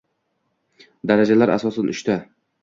[1.11, 2.17] Darajalar asosan uchta